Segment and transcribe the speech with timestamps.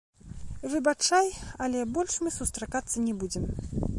[0.71, 1.27] Выбачай,
[1.67, 3.45] але больш мы сустракацца не будзем.